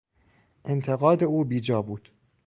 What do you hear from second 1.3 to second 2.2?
بیجا بود.